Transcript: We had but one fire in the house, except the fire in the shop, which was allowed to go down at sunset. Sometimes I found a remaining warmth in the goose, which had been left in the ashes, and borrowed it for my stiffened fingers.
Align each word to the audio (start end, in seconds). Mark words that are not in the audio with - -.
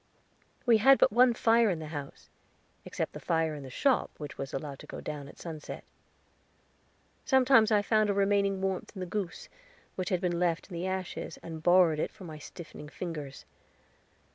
We 0.65 0.79
had 0.79 0.97
but 0.97 1.11
one 1.11 1.35
fire 1.35 1.69
in 1.69 1.77
the 1.77 1.89
house, 1.93 2.31
except 2.85 3.13
the 3.13 3.19
fire 3.19 3.53
in 3.53 3.61
the 3.61 3.69
shop, 3.69 4.09
which 4.17 4.35
was 4.35 4.51
allowed 4.51 4.79
to 4.79 4.87
go 4.87 4.99
down 4.99 5.27
at 5.27 5.37
sunset. 5.37 5.83
Sometimes 7.23 7.71
I 7.71 7.83
found 7.83 8.09
a 8.09 8.13
remaining 8.15 8.61
warmth 8.61 8.93
in 8.95 8.99
the 8.99 9.05
goose, 9.05 9.47
which 9.95 10.09
had 10.09 10.19
been 10.19 10.39
left 10.39 10.71
in 10.71 10.73
the 10.73 10.87
ashes, 10.87 11.37
and 11.43 11.61
borrowed 11.61 11.99
it 11.99 12.09
for 12.09 12.23
my 12.23 12.39
stiffened 12.39 12.91
fingers. 12.91 13.45